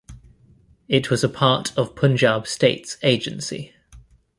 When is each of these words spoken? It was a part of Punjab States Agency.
It 0.87 1.11
was 1.11 1.23
a 1.23 1.29
part 1.29 1.77
of 1.77 1.93
Punjab 1.95 2.47
States 2.47 2.97
Agency. 3.03 3.75